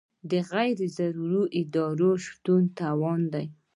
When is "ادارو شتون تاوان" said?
1.59-3.21